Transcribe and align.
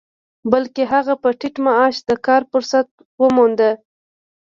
بلکې 0.51 0.83
هغه 0.93 1.13
په 1.23 1.29
ټيټ 1.39 1.55
معاش 1.65 1.95
د 2.09 2.11
کار 2.25 2.41
فرصت 2.51 2.87
وموند. 3.21 3.59